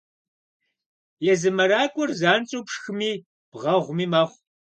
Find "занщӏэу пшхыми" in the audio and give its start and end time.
2.19-3.11